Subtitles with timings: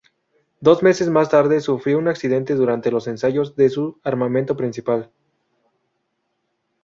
[0.61, 5.11] Dos meses más tarde sufrió un accidente durante los ensayos de su armamento principal.